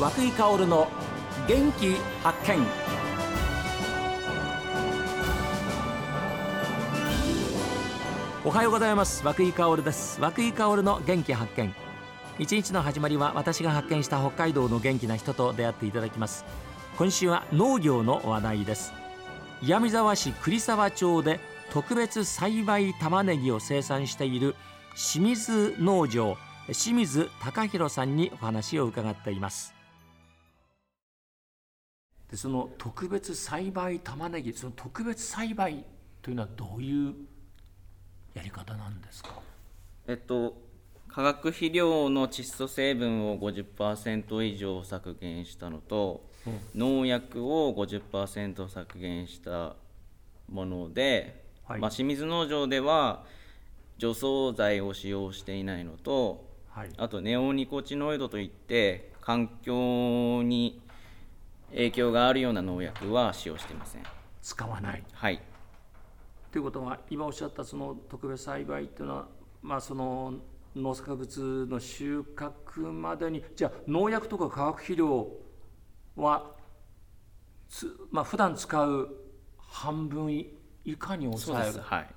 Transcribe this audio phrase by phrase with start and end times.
[0.00, 0.88] 和久井薫の
[1.46, 2.66] 元気発見。
[8.46, 9.22] おはようございます。
[9.26, 10.18] 和久井薫です。
[10.18, 11.74] 和久井薫の元気発見。
[12.38, 16.46] 一日の始まりは私が発見した北海道の元気な人と出会っていただきます。
[16.96, 18.94] 今週は農業の話題です。
[19.60, 21.40] 岩見沢市栗沢町で
[21.74, 24.56] 特別栽培玉ねぎを生産している
[24.96, 29.78] 清水農場清水隆弘さんにお話を伺っています。
[32.30, 35.84] でその特別栽培玉ねぎその特別栽培
[36.22, 37.14] というのはどういう
[38.34, 39.40] やり方なんですか？
[40.06, 40.56] えっと
[41.08, 49.74] 化学肥料の窒素成分を50%以上削減したのと、うん、農薬を50%削減した
[50.48, 53.24] もので、はい、まあ、清水農場では
[53.98, 60.80] 除草剤を使用していないのと、はい、あとネオニコチノイドといって環境に
[61.70, 64.02] 影響があるような農薬は使用していません。
[64.42, 65.04] 使わない。
[65.12, 65.40] はい。
[66.50, 69.28] ということは今おっしゃったその特別栽培っていうのは
[69.62, 70.34] まあその
[70.74, 75.28] 農作物の収穫までにじゃあ農薬とか化学肥料
[76.16, 76.50] は
[77.68, 79.16] つまあ普段使う
[79.58, 80.32] 半分
[80.84, 82.08] 以下に抑える、はい、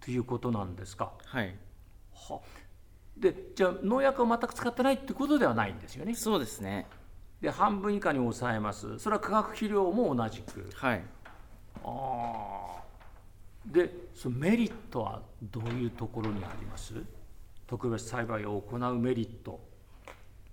[0.00, 1.12] ということなんですか。
[1.24, 1.56] はい。
[2.12, 2.40] は。
[3.16, 6.14] でじゃあ農薬を全く使ってないってことではないんですよね。
[6.14, 6.86] そうですね
[7.44, 8.98] で半分以下に抑えます。
[8.98, 10.66] それは化学肥料も同じく。
[10.74, 11.02] はい。
[11.84, 12.82] ああ
[13.66, 16.94] でそのメリットはどういうところにあります？
[17.66, 19.60] 特別栽培を行うメリット。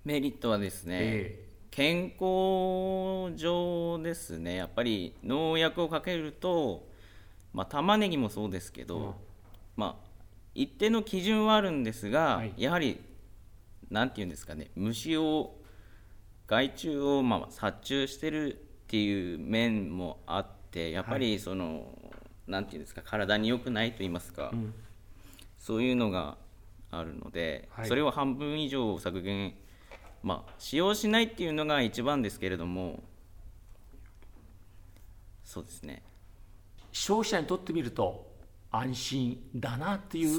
[0.04, 6.86] メリットはですね、えー、健康上ですねやっぱり農薬をかけると、
[7.54, 9.12] まあ、玉ねぎもそうですけど、うん、
[9.76, 10.08] まあ
[10.54, 13.00] 一定の基準はあるんですが、はい、やはり
[13.90, 15.54] 何て言うんですかね虫を
[16.52, 21.64] 害虫をまあ殺虫してるっていう面もあってやっぱりその、
[22.46, 24.74] はい、て言うんですか体に良くないと言いますか、うん、
[25.58, 26.36] そういうのが
[26.90, 29.54] あるので、はい、それを半分以上削減
[30.22, 33.02] まあ使用しないっていうのが一番ですけれども
[35.42, 36.02] そうですね。
[36.92, 38.30] 消費者にとってみると
[38.70, 40.38] 安心だなっていう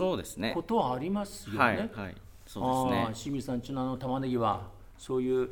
[0.53, 1.59] ことはありますよね。
[1.59, 2.15] はい、はい、
[2.45, 3.13] そうですね。
[3.15, 4.69] 清水さんちのあの玉ねぎは
[5.03, 5.43] そうい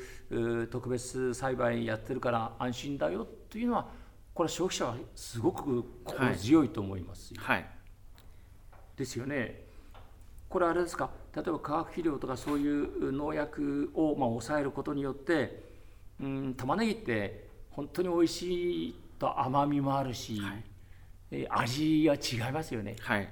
[0.64, 3.88] う特別栽培やってるから安心だよというのは
[4.34, 7.66] これは消費者はすごく心強いと思いますはい、
[8.96, 9.66] ですよね。
[10.48, 11.10] これあれですか？
[11.36, 15.64] 例えば化学肥料とかそういう農薬をまあ抑えることによって
[16.20, 20.64] うん玉ねぎって本当に美味しいと甘みもあるし、はい
[21.50, 22.98] 味は違いますよね。
[23.00, 23.30] はい。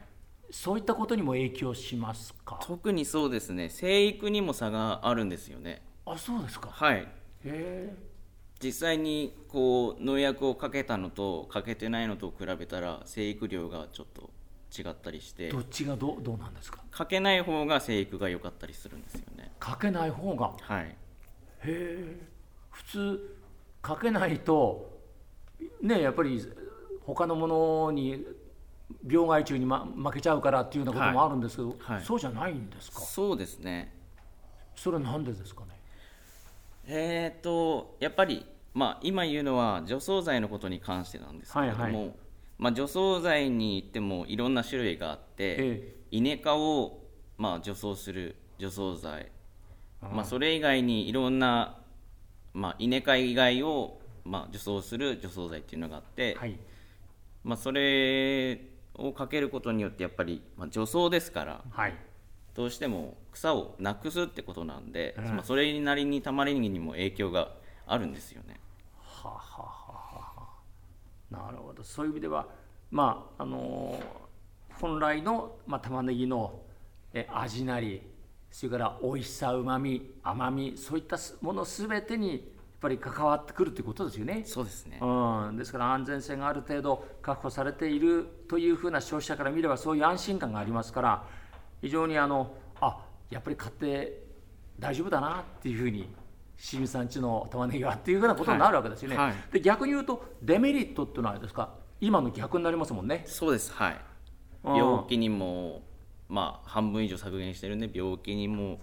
[0.52, 2.58] そういったことにも影響しますか？
[2.62, 3.70] 特にそうですね。
[3.70, 5.82] 生育にも差があるんですよね。
[6.14, 6.70] あ、そうですか。
[6.72, 7.08] はい。
[7.46, 7.94] へ
[8.62, 14.30] 実際にこう農薬をかけたのとかけてないのと比べたら生育量がちょっと
[14.78, 16.80] 違ったりしてどっちがどどうなんですか？
[16.92, 19.54] かけない方が生育が良かったりするんですよね。
[19.60, 20.54] かけない方が？
[20.60, 20.84] はい。
[20.84, 20.96] へ
[21.64, 22.28] え。
[22.72, 23.36] 普通
[23.82, 25.00] かけないと
[25.82, 26.46] ねやっぱり
[27.06, 28.26] 他のものに
[29.08, 31.78] 病害虫に、ま、負けちゃうからっていうようなこともあるんですけど、はい。
[31.96, 33.00] はい、そうじゃないんですか？
[33.00, 33.96] そうですね。
[34.76, 35.79] それは何でですかね？
[36.92, 42.14] えっ、とやっぱり、まあ、今言うのは除草剤のことに関してなんですけれども、はいはい、
[42.58, 47.04] まあ、除草剤に言ってもいろんな種類があって、ええ、稲科を、
[47.38, 49.32] まあ、除草する除草剤。
[50.02, 51.78] まあ、それ以外にいろんな、
[52.54, 56.58] まあ、稲科以外を、まあ、除草する除草剤っていうのがあって、はい、
[57.44, 58.62] まあ、それ
[58.96, 61.94] をかけることによってやっぱり、まあ、除草ですから、はい、
[62.60, 67.54] どうしても草をなくすってことなんで、うん、まあ、それなりに玉ねぎにも影響が
[67.88, 68.60] あるんですよね。
[69.02, 70.46] ははは
[71.32, 71.82] なるほど。
[71.86, 72.48] そういう意味では
[72.92, 73.98] まああの
[74.74, 76.60] 本来の、まあ、玉ねぎの
[77.14, 78.02] え味なり
[78.52, 82.52] それから美味しさうまみ甘みそういったもの全てに
[82.82, 84.44] ぱり関わってくるということですよね。
[84.46, 91.24] そうですね、うん、ですから安全性がある程度確保されているというふうな消費者から見ればそういう安心感がありますから
[91.82, 92.98] 非常にあのあ
[93.30, 94.24] やっぱり買って
[94.80, 96.10] 大丈夫だなっていうふうに
[96.58, 99.18] 清水さんちの玉ねぎはっていうふうなことになるわけですよね。
[99.18, 99.30] はい。
[99.30, 101.70] はい、で逆に言うとデメリットっていうのはあれですか？
[102.02, 103.24] 今の逆になりますもんね。
[103.26, 103.72] そうです。
[103.74, 103.98] はい、
[104.64, 105.84] 病気にも
[106.28, 108.80] まあ半分以上削減してるんで病気にも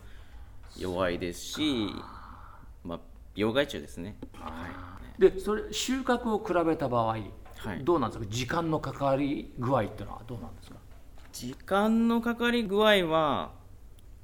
[0.79, 1.89] 弱いですし、
[2.85, 3.01] まあ、
[3.35, 4.17] 病害虫ですね。
[4.33, 4.69] は
[5.19, 7.31] い、でそれ収穫を比べた場合、はい、
[7.83, 8.27] どうなんですか？
[8.29, 10.77] 時間のかかり具合っていうのはどうなんですか？
[11.39, 13.51] 時間のかかり具合は、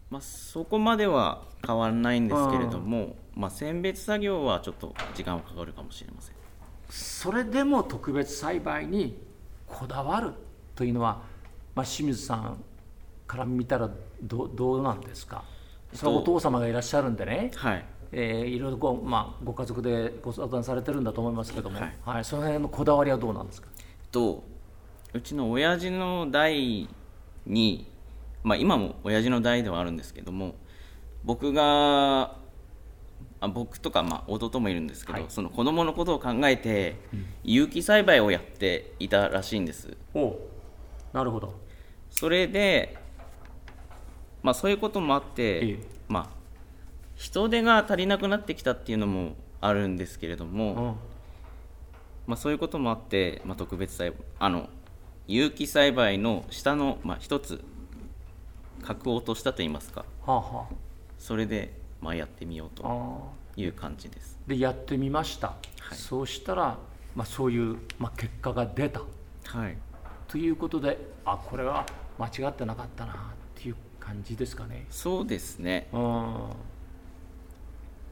[0.08, 6.34] まあ、そこまでは変わらないんですけれども、まあ、選別作業はちょっと時間はかかるかもしれません。
[6.88, 9.18] それでも特別栽培に
[9.66, 10.32] こだわる
[10.74, 11.20] というのは、
[11.74, 12.64] まあ、清水さん
[13.26, 13.90] から見たら
[14.22, 15.44] どどうなんですか？
[15.92, 17.84] それお父様がいらっしゃるんでね、はい。
[18.12, 23.68] えー、いろいろこう、まあ、ご家族でご相談されてるんだと思いますけども、はい、はい、その辺のこだわりはどうなんですか？
[24.10, 24.44] と
[25.12, 26.88] うちの親父の代
[27.46, 27.90] に、
[28.42, 30.54] まあ、今も親父の代ではあるんですけども
[31.24, 32.36] 僕が
[33.40, 39.96] あ僕とか、まあ、弟もいるんですけど、はい、その子供のことを考えて、うん、有機栽培をやっていたらしいんです。
[40.14, 40.36] お
[41.12, 41.54] なるほど。
[42.10, 42.96] それで、
[44.42, 45.78] まあ、そういうこともあって、ええ、
[46.08, 46.42] まあ
[47.16, 50.84] 人手が足りなくなってきたっていうのもあるんですけれども、うん、
[52.26, 54.68] まあ、そういうこともあって、まあ、特別栽培あの
[55.28, 57.64] 有機栽培の下の、まあ、一つ
[58.82, 60.74] 格を落としたといいますか、はあはあ、
[61.18, 64.38] それで、まあ、やってみようという感じです。
[64.46, 66.78] でやってみました、はい、そうしたら、
[67.14, 69.00] まあ、そういう、まあ、結果が出た、
[69.44, 69.76] はい、
[70.26, 71.86] ということであこれは
[72.18, 73.16] 間違ってなかったなっ
[73.54, 74.86] ていう感じですかね。
[74.90, 75.88] そうですね。
[75.92, 76.36] うん。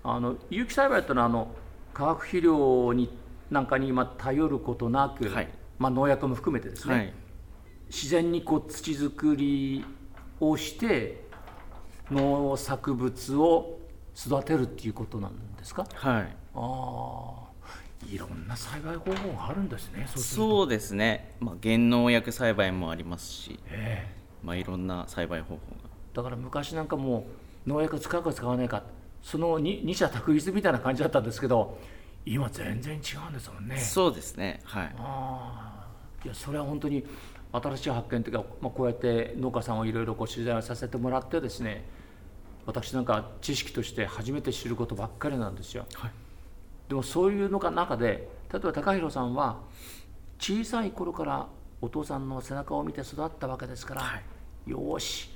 [0.02, 1.48] あの有機栽培っていうのはあの
[1.92, 3.10] 化学肥料に
[3.50, 5.48] なんかに今頼ることなく、はい、
[5.81, 7.12] まあ、農薬も含めてですね、はい、
[7.88, 9.85] 自然にこう土作り
[10.38, 11.25] をして
[12.11, 13.81] 農作物を
[14.15, 15.87] 育てるっていうことなんですか？
[15.94, 16.37] はい。
[16.55, 17.50] ああ。
[18.11, 25.61] いろんな栽培方法があるんですねそうですね、まあ、原農薬栽培もありますし、えーまあ、いろんな栽培方法が。
[26.15, 27.27] だから昔なんかも
[27.67, 28.85] う農薬使うか使わないか
[29.23, 31.79] その二者択一みたいな感じだったんですけど
[32.25, 33.77] 今全然違うんですもんね。
[33.79, 34.61] そうですね。
[34.65, 34.94] はい。
[34.99, 35.69] あ
[36.25, 37.05] いやそれは本当に
[37.52, 41.84] 新しい発見というか、まあ、こうやって農家さんをいろいろ取材をさせてもらってですね
[42.67, 46.11] 私なんか知識として初めて知ることばっかりなんですよ、はい、
[46.88, 49.58] でもそういうのが中で例えば高弘さんは
[50.38, 51.49] 小さい頃から
[51.81, 54.19] お父さんの背中を見て育ったわけですから、は
[54.67, 55.31] い、よし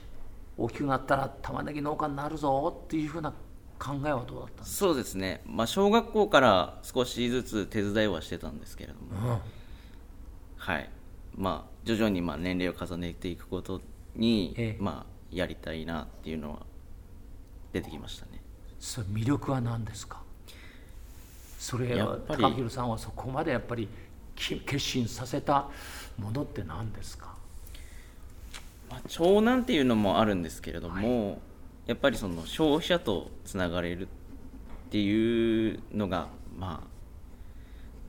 [0.57, 3.33] 大きくなったら玉ねぎ農家になるぞっていうふうな
[3.79, 9.39] 考えはどうだったそうですね、まあ、小学校から少しずつ手伝いはしてたんですけれども、うん、
[10.65, 10.89] はい。
[11.37, 13.83] まあ徐々にまあ年齢を重ねていくこと
[14.17, 16.61] に、ええ、まあやりたいなっていうのは
[17.73, 18.41] 出てきましたね。
[18.81, 20.23] それ魅力は何ですか？
[21.59, 23.89] それは高弘さんはそこまでやっぱり
[24.35, 25.69] 決心させた
[26.19, 27.35] ものって何ですか、
[28.91, 31.39] まあ、長男っていうのもあるんですけれども、はい。
[31.87, 34.09] やっぱりその消費者とつながれるっ
[34.91, 36.83] ていうのがま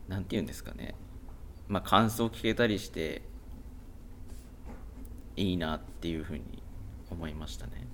[0.08, 0.96] あなんて言うんですかね
[1.68, 3.22] まあ感想を聞けたりして
[5.36, 6.64] いいなっていうふうに
[7.10, 7.88] 思いましたね。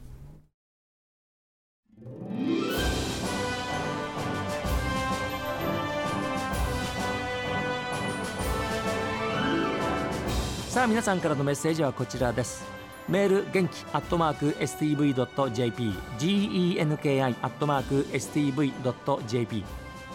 [10.70, 12.66] さあ皆さんからのメッセージはこちらです。
[13.10, 19.68] メール元気アットマーク STV.jp genki アットマーク STV.jp フ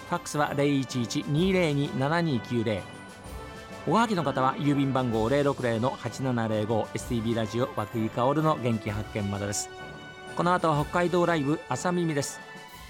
[0.08, 2.95] ァックスは011-202-7290
[3.88, 9.70] おはぎの方は郵便番号 060-8705STB ラジオ和久井薫の元気発見までです。
[10.36, 12.40] この後は北海道ライブ朝耳です。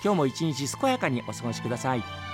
[0.02, 2.25] 今日も一日健やかにお過ごしください。